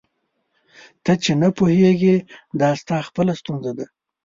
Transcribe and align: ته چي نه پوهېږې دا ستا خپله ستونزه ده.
ته 1.03 1.11
چي 1.23 1.31
نه 1.41 1.49
پوهېږې 1.57 2.15
دا 2.59 2.69
ستا 2.81 2.97
خپله 3.07 3.33
ستونزه 3.41 3.71
ده. 3.77 3.85